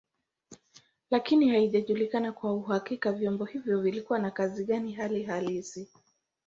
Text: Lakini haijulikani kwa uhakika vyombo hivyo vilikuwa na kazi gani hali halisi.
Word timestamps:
Lakini 1.11 1.49
haijulikani 1.49 2.31
kwa 2.31 2.53
uhakika 2.53 3.11
vyombo 3.11 3.45
hivyo 3.45 3.81
vilikuwa 3.81 4.19
na 4.19 4.31
kazi 4.31 4.65
gani 4.65 4.91
hali 4.93 5.23
halisi. 5.23 5.89